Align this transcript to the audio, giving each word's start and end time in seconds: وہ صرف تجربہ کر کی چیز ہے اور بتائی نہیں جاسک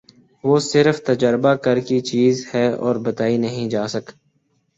وہ 0.43 0.59
صرف 0.61 1.01
تجربہ 1.03 1.53
کر 1.55 1.79
کی 1.79 1.99
چیز 2.01 2.45
ہے 2.53 2.67
اور 2.75 2.95
بتائی 3.03 3.37
نہیں 3.37 3.69
جاسک 3.69 4.11